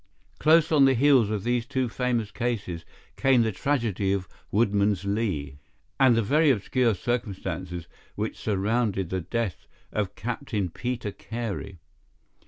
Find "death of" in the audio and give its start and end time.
9.21-10.15